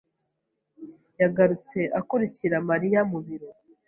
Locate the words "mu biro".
3.11-3.49